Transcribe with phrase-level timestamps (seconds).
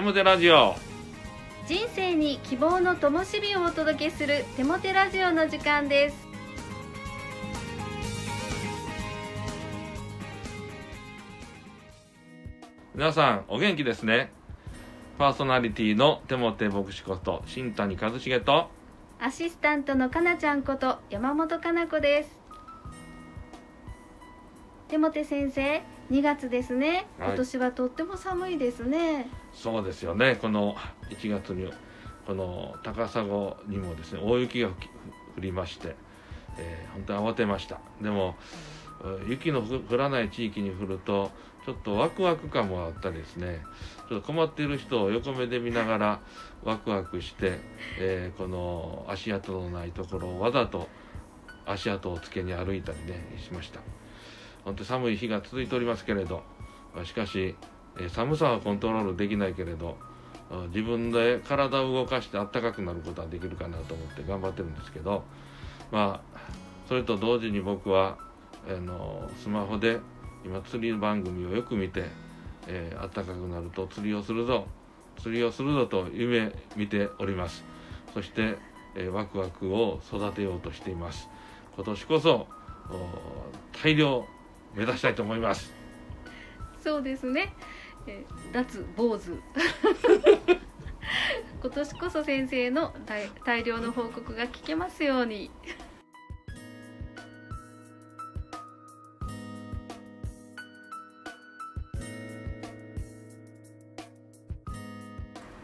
[0.00, 0.76] テモテラジオ。
[1.66, 6.16] 人生に希望の灯火をお届けするテモテラジオの時間です。
[12.94, 14.32] 皆さんお元気ですね。
[15.18, 18.70] パーソナリティのテモテ牧師こと新谷和重と。
[19.20, 22.40] アシスタントのかなちゃんこと山本かな子です。
[24.88, 27.06] テモテ先生2月ですね。
[27.18, 27.28] はい。
[27.28, 30.36] 今年はとっても寒いですね、そうですよね。
[30.36, 30.74] この
[31.10, 31.70] 1月に
[32.26, 33.22] この高砂
[33.66, 34.72] にもですね大雪が降
[35.38, 35.96] りまして、
[36.58, 37.80] えー本当に慌てました。
[38.02, 38.36] でも
[39.02, 41.30] うん雪の降らない地域に降ると
[41.64, 43.60] ちょっとワクワク感もあったりですね。
[44.08, 46.20] ちょっと困っている人を横目で見ながら
[46.64, 47.60] ワクワクして、
[48.00, 50.88] えーこの足跡のないところをわざと
[51.66, 53.80] 足跡をつけに歩いたりねしました
[54.64, 56.42] 本当寒い日が続いておりますけれど
[57.04, 57.54] しかし
[57.98, 59.96] え寒さはコントロールできないけれど
[60.68, 65.22] 自分で体を動かして暖かくなることはできるかなと思って頑張ってるんですけど
[65.90, 66.40] まあ
[66.88, 68.18] それと同時に僕は
[68.68, 70.00] あのスマホで
[70.44, 72.04] 今釣り番組をよく見て、
[72.66, 74.66] えー暖かくなると釣りをするぞ
[75.18, 77.62] 釣りをするぞと夢見ております。
[78.14, 78.56] そして、
[78.94, 81.28] えーワクワクを育てようとしています。
[81.76, 82.46] 今年こそ
[83.82, 84.26] 大量
[84.74, 85.72] 目指したいと思います。
[86.82, 87.52] そうですね、
[88.06, 89.38] えー脱坊主。
[91.62, 92.94] 今年こそ先生の
[93.44, 95.50] 大量の報告が聞けますように。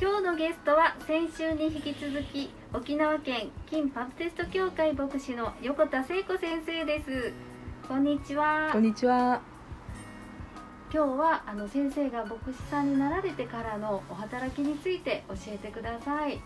[0.00, 7.32] 今日のゲストは先週に引き続き沖縄県金パプテスト協会牧師の横田聖子先生です。
[7.90, 9.40] こんにちはこんにちは。
[10.94, 16.40] 今日はあの先生が牧師さんになられてからのお働きについて教えてください。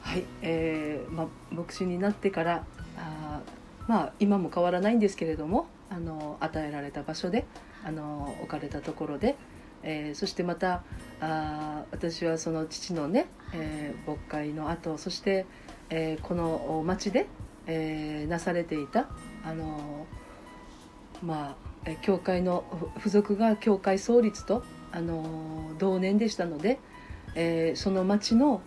[0.00, 2.64] はい、えー、まあ牧師になってから
[2.96, 7.44] あーまあ今も変わらないんですけれども、あの与えられた場所で
[7.84, 9.36] あの置かれたところで、
[9.82, 10.84] えーそしてまた
[11.20, 15.46] あー私はその父のね、えー牧会の後、そして、
[15.88, 17.26] えーこの町で、
[17.70, 19.08] えーなされていた
[19.44, 20.06] あの
[21.22, 22.64] まあえー教会の
[22.96, 26.80] ふ付属が教会創立とあの同年でしたので、
[27.36, 28.60] えーその町の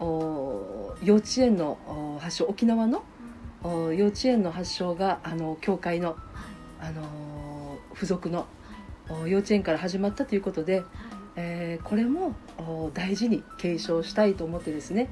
[0.00, 3.04] お幼稚園のお発祥沖縄の
[3.62, 6.16] お幼稚園の発祥があの教会の、
[6.80, 8.46] あの付属の
[9.08, 10.84] お幼稚園から始まったということで、
[11.36, 15.08] えーこれもお大事に継承したいと思ってですね、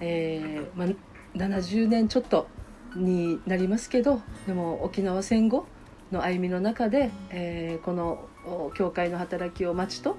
[0.00, 0.88] えーまあ、
[1.36, 2.48] 70年ちょっと
[2.96, 5.66] になりますけどでも沖縄戦後
[6.10, 8.28] の歩みの中で、えーこの
[8.74, 10.16] 教会の働きを町と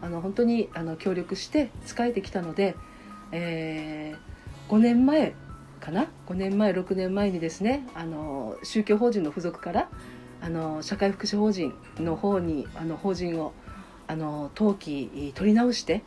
[0.00, 2.74] あの本当にあの協力して仕えてきたので、
[3.32, 4.14] え
[4.68, 5.34] 5年前
[5.78, 9.88] かな？5年前6年前にですねあの宗教法人の付属から
[10.40, 13.52] あの社会福祉法人の方にあの法人を
[14.06, 16.02] あの登記取り直して、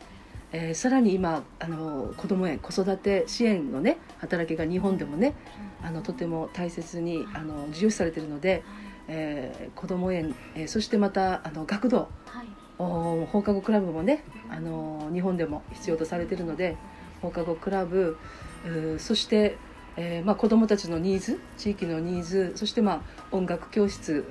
[0.52, 5.34] えーさらに今あの子ども園子育て支援のね働きが日本でもね
[5.82, 8.62] あのとても大切にあの重視されているので、
[9.08, 12.46] えー子ども園、えーそしてまたあの学童はい、
[12.78, 16.76] お放課後クラブもねあの日本でも必要とされているので
[17.22, 18.16] 放課後クラブ
[18.98, 19.56] そして、
[19.96, 24.24] えーまあ、子どもたちのニーズ地域のニーズそして、まあ、音楽教室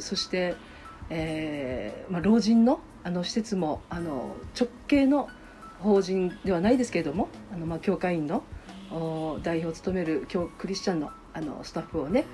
[0.00, 0.54] そして、
[1.08, 5.28] えーまあ、老人のあの施設もあの直系の
[5.80, 8.42] 法人ではないですけれどもあの、まあ、教会員の
[9.42, 12.24] 代表を務める教クリスチャンのあのスタッフをね、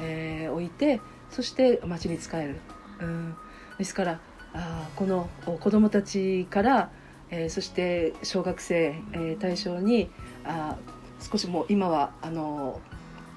[0.00, 2.60] えー置いてそして町に仕える。
[3.00, 3.36] うん
[3.78, 4.20] ですから
[4.54, 5.28] あこの
[5.60, 6.90] 子どもたちから、
[7.30, 10.10] えーそして小学生、えー対象に
[10.44, 10.76] あ
[11.20, 12.80] 少しもう今はあの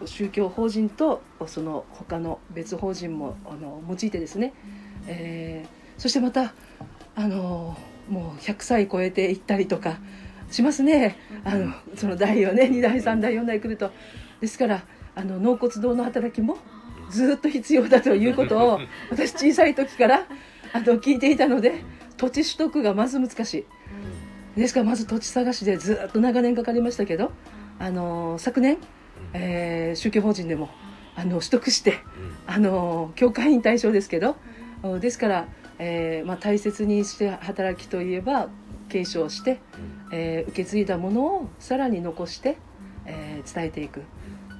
[0.05, 4.53] 宗教法人とその他の別法人もあの用いてですね、
[5.07, 6.55] えーそしてまた
[7.15, 7.77] あの
[8.09, 9.97] もう100歳超えていったりとか
[10.49, 11.17] しますね。
[11.43, 13.91] あのその代をね2代3代4代来ると。
[14.39, 14.83] ですから
[15.15, 16.57] あの納骨堂の働きも
[17.09, 18.79] ずっと必要だということを
[19.11, 20.25] 私小さい時から
[20.73, 21.83] あの聞いていたので
[22.17, 23.65] 土地取得がまず難しい。
[24.59, 27.31] ですからまず土地探しでずっと長年かかりましたけど
[27.79, 28.77] あの昨年、
[29.33, 30.69] えー宗教法人でも
[31.15, 31.99] あの取得して
[32.47, 34.37] あの教会員対象ですけど
[34.83, 35.47] おですから、
[35.83, 38.49] えーまあ、大切にして働きといえば
[38.87, 39.59] 継承して、
[40.11, 42.57] えー受け継いだものをさらに残して、
[43.07, 44.03] えー伝えていく。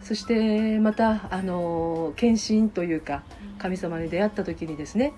[0.01, 3.21] そしてまたあの献身というか
[3.59, 5.13] 神様に出会った時にですね、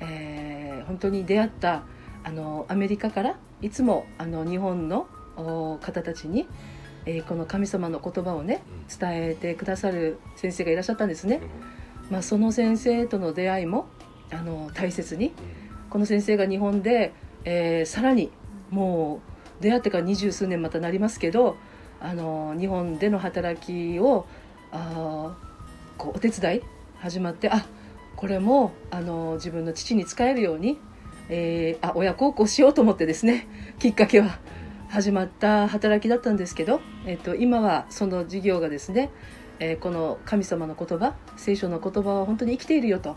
[0.00, 1.84] えー本当に出会った
[2.24, 6.48] あのアメリカからいつもあの日本のお方たちに、
[7.06, 8.64] えーこの神様の言葉をね
[8.98, 11.40] 伝えてくださる先生がいらっしゃったんですね。
[12.10, 13.86] まあ、その先生との出会いも
[14.32, 15.32] あの大切に。
[15.90, 17.12] この先生が日本で、
[17.44, 18.32] えーさらに
[18.70, 19.20] も
[19.60, 21.56] う出会ってから二十数年またなりますけど
[22.00, 24.26] あの日本での働きを
[24.72, 26.62] あーこうお手伝い
[26.98, 27.64] 始まってあ
[28.16, 30.78] これもあの自分の父に使えるように、
[31.28, 33.46] えーあ親孝行しようと思ってですね
[33.78, 34.40] きっかけは
[34.88, 39.10] 始まった働きだったんですけど、えっと今はその事業がですね、
[39.60, 43.16] えーこの神様の言葉聖書の言葉は本当に生きているよと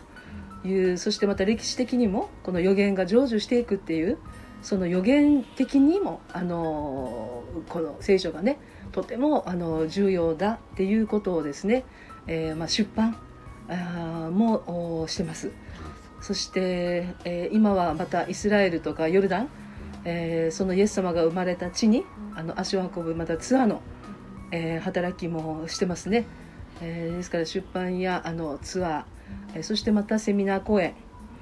[0.64, 4.18] いうそしてまた歴史的にもこの予言が成就していくっていう
[4.62, 8.58] その予言的にもあのこの聖書がね
[8.92, 11.84] とてもあの重要だっていうことをですね、
[12.26, 13.16] えーまあ、出版
[13.68, 15.50] あもしてます。
[16.20, 19.48] そして、えー今はまたイスラエルとかヨルダン、
[20.04, 23.82] えーそのイエス様が生まれた地にあの足を運ぶまたツアーの、
[24.50, 26.26] えー働きもしてますね、
[26.80, 29.04] えーですから出版やあのツアー、
[29.54, 30.94] えそしてまたセミナー講演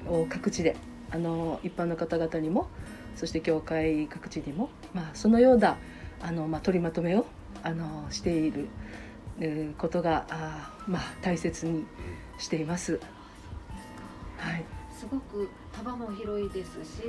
[0.08, 0.76] を各地で
[1.10, 2.68] あの一般の方々にも
[3.14, 5.78] そして教会各地にも、まあ、そのような
[6.20, 7.26] あの、まあ、取りまとめを
[7.62, 8.68] あのしている
[9.78, 11.86] ことがあ、まあ、大切に
[12.38, 13.00] しています。
[14.38, 14.64] はい。
[14.94, 17.02] すごく幅も広いですし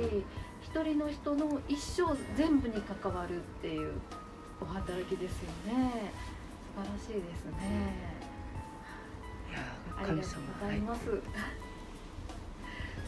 [0.62, 2.02] 一人の人の一生
[2.36, 3.92] 全部に関わるっていう
[4.60, 6.12] お働きですよね。
[6.76, 8.17] 素晴らしいですね。
[9.98, 11.00] ありがとうございます、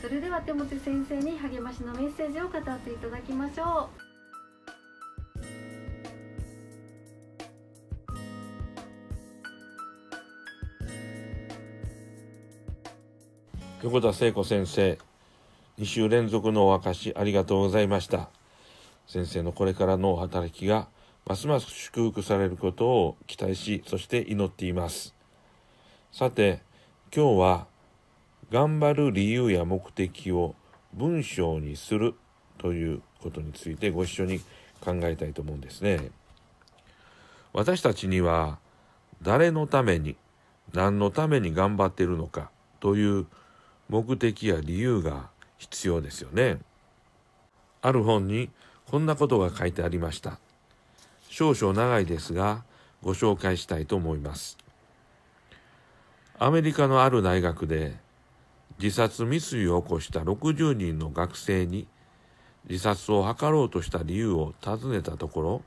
[0.02, 4.10] それでは手持先生に励ましのメッセージを語っていただきましょう。
[13.82, 14.98] 横田聖子先生
[15.78, 18.28] 2週連続のお明かしありがとうございました。
[19.06, 20.88] 先生のこれからのお働きが
[21.26, 25.14] ますます祝福されることを期待しそして祈っています。
[26.12, 26.60] さて
[27.14, 27.66] 今日は
[28.52, 30.54] 頑張る理由や目的を
[30.94, 32.14] 文章にする
[32.58, 34.40] ということについてご一緒に
[34.80, 36.10] 考えたいと思うんですね
[37.52, 38.58] 私たちには
[39.22, 40.16] 誰のために
[40.72, 43.26] 何のために頑張っているのかという
[43.88, 46.58] 目的や理由が必要ですよね。
[47.82, 48.50] ある本に
[48.86, 50.38] こんなことが書いてありました。
[51.28, 52.64] 少々長いですが
[53.02, 54.56] ご紹介したいと思います。
[56.42, 57.98] アメリカのある大学で
[58.82, 61.86] 自殺未遂を起こした60人の学生に
[62.66, 65.62] 自殺を図ろうとした理由を尋ねたところ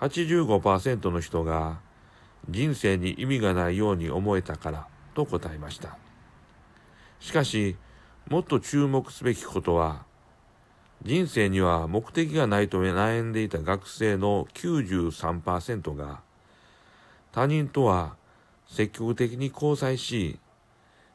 [0.00, 1.80] 85%の人が
[2.48, 5.98] 人生に意味がないように思えたからと答えました。
[7.18, 7.76] しかし、
[8.28, 10.04] もっと注目すべきことは、
[11.02, 16.20] 人生には目的がないと悩んでいた学生の93%が、
[17.32, 18.16] 他人とは
[18.74, 20.40] 積極的に交際し、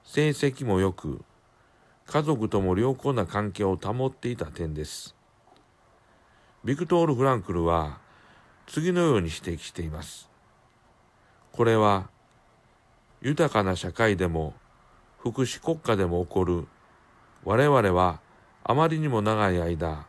[0.05, 1.21] 成績も良く、
[2.05, 5.13] 家族とも良好な関係を保っていた点です。
[6.63, 7.99] ビクトール・フランクルは、
[8.65, 10.29] 次のように指摘しています。
[11.51, 12.09] これは、
[13.21, 14.53] 豊かな社会でも、
[15.17, 16.65] 福祉国家でも起こる
[17.43, 18.21] 我々は
[18.63, 20.07] あまりにも長い間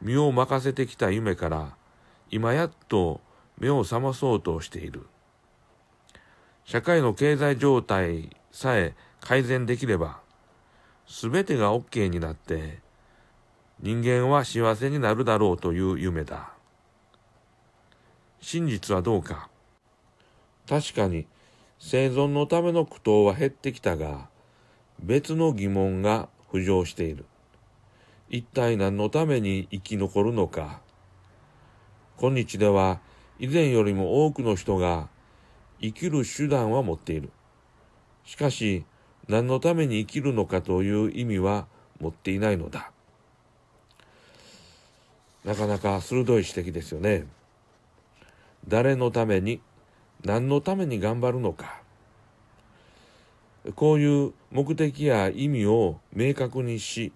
[0.00, 1.74] 身を任せてきた夢から
[2.30, 3.20] 今やっと
[3.58, 5.08] 目を覚まそうとしている
[6.68, 10.20] 社会の経済状態さえ改善できれば
[11.08, 12.80] 全てが OK になって
[13.80, 16.52] 人間は幸せになるだろうという夢だ
[18.42, 19.48] 真実はどうか
[20.68, 21.26] 確かに
[21.80, 24.28] 生存のための苦闘は減ってきたが、
[25.00, 27.24] 別の疑問が浮上している。
[28.28, 30.80] 一体何のために生き残るのか。
[32.18, 33.00] 今日では
[33.38, 35.08] 以前よりも多くの人が
[35.80, 37.30] 生きる手段は持っている。
[38.24, 38.84] しかし、
[39.28, 41.66] 何のために生きるのかという意味は
[42.00, 42.90] 持っていないのだ。
[45.44, 47.26] なかなか鋭い指摘ですよね。
[48.66, 49.60] 誰のために
[50.24, 51.80] 何のために頑張るのか
[53.74, 57.12] こういう目的や意味を明確にし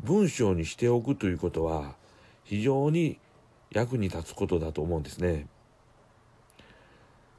[0.00, 1.94] 文章にしておくということは
[2.44, 3.18] 非常に
[3.70, 5.46] 役に立つことだと思うんですね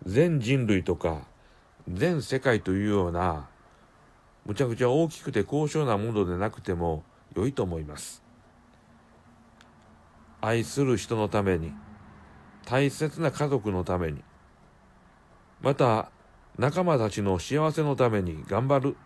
[0.05, 1.21] 全人類とか
[1.91, 3.47] 全世界というような
[4.45, 7.03] むちゃくちゃ大きくて高尚なものでなくても
[7.35, 8.23] 良いと思います。
[10.41, 11.73] 愛する人のために
[12.65, 14.23] 大切な家族のために
[15.61, 16.11] また
[16.59, 18.97] 仲間たちの幸せのために頑張る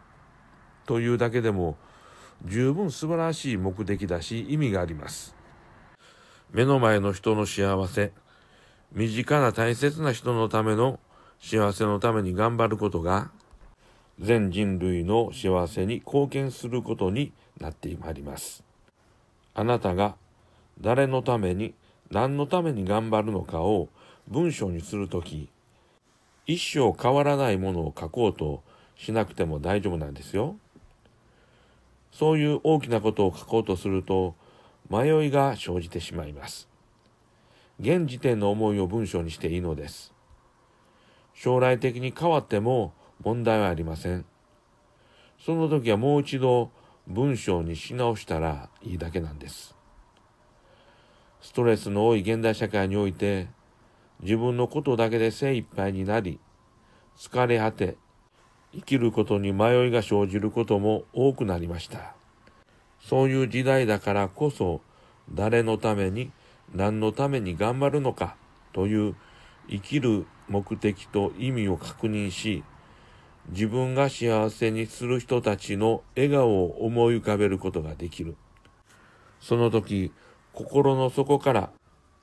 [0.86, 1.77] というだけでも
[2.46, 5.36] 十分素晴らしい目的だし意味があります。
[6.51, 8.12] 目の前の人の幸せ
[8.91, 11.00] 身近な大切な人のための
[11.39, 13.31] 幸せのために頑張ることが
[14.19, 18.63] 全人類の幸せに貢献することになってまいります
[19.53, 20.15] あなたが
[20.81, 21.74] 誰のために
[22.12, 23.89] 何のために頑張るのかを
[24.27, 25.50] 文章にするとき
[26.48, 28.63] 一生変わらないものを書こうと
[28.96, 30.55] しなくても大丈夫なんですよ。
[32.12, 34.34] そういう大きなことを書こうとすると
[34.89, 36.69] 迷いが生じてしまいます。
[37.79, 40.13] 現時点の思いを文章にしていいのです。
[41.33, 42.93] 将来的に変わっても
[43.24, 44.25] 問題はありません。
[45.39, 46.71] その時はもう一度
[47.07, 49.75] 文章にし直したらいいだけなんです。
[51.39, 53.48] ストレスの多い現代社会において
[54.21, 56.38] 自分のことだけで精一杯になり
[57.17, 57.95] 疲れ果て
[58.74, 62.13] 生きることに迷いが生じることも多くなりました。
[63.00, 64.81] そういう時代だからこそ
[65.31, 66.33] 誰のために
[66.74, 68.36] 何のために頑張るのか
[68.74, 69.16] という
[69.70, 72.64] 生きる目的と意味を確認し
[73.50, 78.36] 自分が幸せにする人たちの笑顔を思い浮かべることができる。
[79.40, 80.12] その時
[80.54, 81.72] 心の底から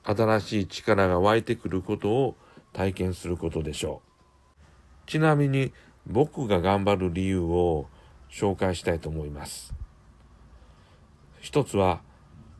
[0.03, 2.35] 新しい力が湧いてくることを
[2.71, 4.01] 体験することでしょ
[5.05, 5.09] う。
[5.09, 5.73] ちなみに
[6.05, 7.87] 僕が頑張る理由を
[8.29, 9.73] 紹介したいと思います。
[11.39, 12.01] 一つは、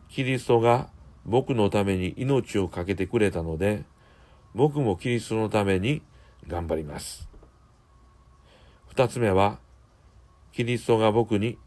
[0.09, 0.89] キリストが
[1.27, 3.83] 僕のために命を懸けてくれたので、
[4.55, 6.01] 僕もキリストのために
[6.47, 7.27] 頑張ります。
[8.87, 9.59] 二つ目は、
[10.53, 11.57] キリストが僕に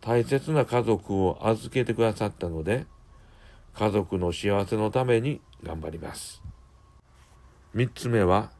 [0.00, 2.86] 大切な家族を預けてくださったので、
[3.74, 6.42] 家族の幸せのために頑張ります。
[7.74, 8.50] 三つ目は、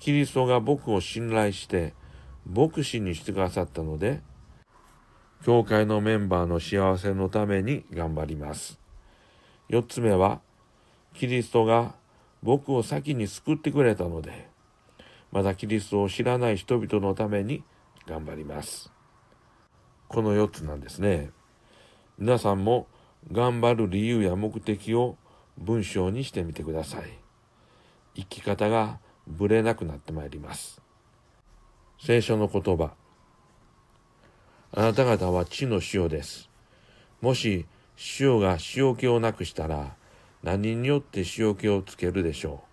[0.00, 1.94] キリストが僕を信頼して
[2.44, 4.20] 牧師にしてくださったので、
[5.44, 8.81] 教会のメンバーの幸せのために頑張ります。
[9.72, 10.42] 四つ目は、
[11.14, 11.94] キリストが
[12.42, 14.50] 僕を先に救ってくれたので、
[15.32, 17.64] まだキリストを知らない人々のために
[18.06, 18.92] 頑張ります。
[20.08, 21.30] この4つなんですね。
[22.18, 22.86] 皆さんも
[23.32, 25.16] 頑張る理由や目的を
[25.56, 27.04] 文章にしてみてください。
[28.14, 30.82] 生き方がぶれなくなってまいります。
[31.98, 32.92] 聖書の言葉。
[34.72, 36.50] あなた方は地の塩です。
[37.22, 37.64] もし
[38.20, 39.94] 塩が塩気をなくしたら
[40.42, 42.64] 何によって塩気をつけるでしょ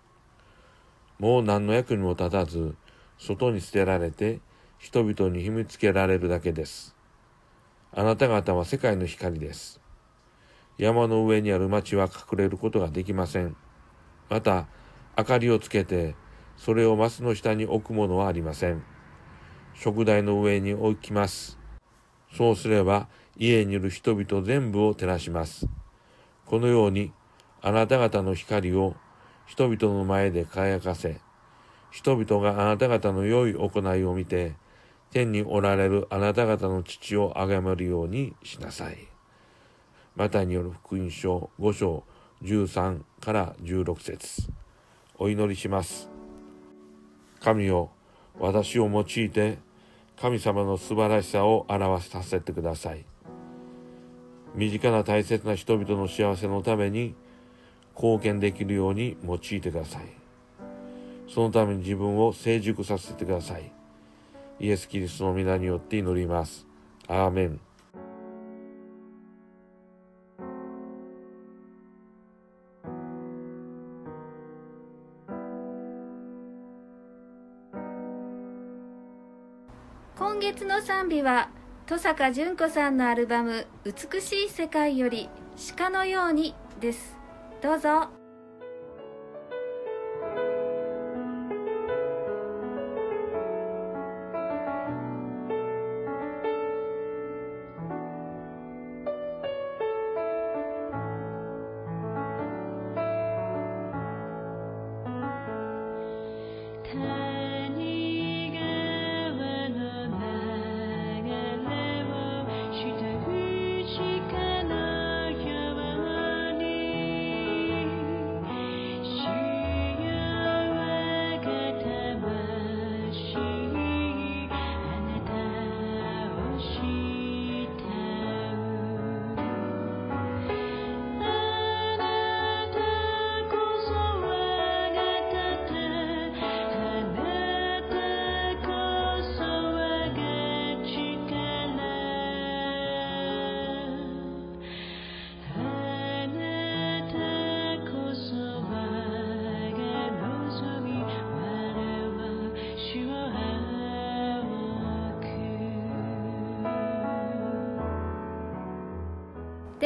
[1.18, 1.22] う。
[1.22, 2.74] もう何の役にも立たず、
[3.18, 4.40] 外に捨てられて
[4.78, 6.96] 人々に秘密つけられるだけです。
[7.92, 9.80] あなた方は世界の光です。
[10.78, 13.54] 山の上にある町は隠れることができません。
[14.30, 14.66] また、
[15.18, 16.14] 明かりをつけて、
[16.56, 18.82] それをマスの下に置くものはありません。
[19.74, 21.58] 食台の上に置きます。
[22.34, 25.66] そうすれば、家にいる人々全部を照らします。
[26.46, 27.12] このように、
[27.62, 28.96] あなた方の光を
[29.46, 31.20] 人々の前で輝かせ、
[31.90, 34.54] 人々があなた方の良い行いを見て、
[35.10, 39.08] 天におられるあなた方の父を崇めるようにしなさい。
[40.16, 42.04] マタによる福音書5章
[42.42, 44.48] 13から16節
[45.18, 46.08] お祈りします。
[47.40, 47.90] 神よ、
[48.38, 49.58] 私を用いて
[50.20, 53.04] 神様の素晴らしさを表させてください。
[54.54, 57.14] 身近な大切な人々の幸せのために
[57.94, 60.02] 貢献できるように用いてください。
[61.28, 63.70] そのために自分を成熟させてください。
[64.58, 66.66] イエス・キリストの皆によって祈ります。
[67.06, 67.60] アーメン。
[80.18, 81.48] 今月の賛美は
[81.90, 85.28] 登坂淳子さんのアルバム「美しい世界より
[85.76, 87.16] 鹿のように」です。
[87.60, 88.19] どうぞ。